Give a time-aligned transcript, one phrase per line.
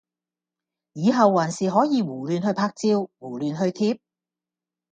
[0.93, 3.99] 以後還是可以胡亂去拍照，胡亂去貼！